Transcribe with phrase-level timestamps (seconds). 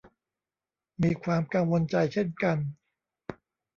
[1.01, 2.57] มีความกังวลใจเช่นกัน